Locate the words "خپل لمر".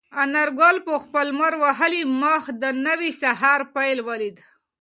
1.03-1.53